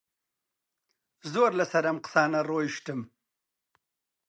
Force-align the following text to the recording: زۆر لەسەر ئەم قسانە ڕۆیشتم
زۆر 1.33 1.51
لەسەر 1.59 1.83
ئەم 1.87 1.97
قسانە 2.05 2.39
ڕۆیشتم 2.49 3.01